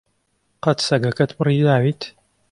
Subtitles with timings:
[0.63, 2.01] قەت سەگەکەت پڕی داویت؟